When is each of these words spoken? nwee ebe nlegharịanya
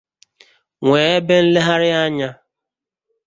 nwee 0.85 1.09
ebe 1.17 1.35
nlegharịanya 1.45 2.29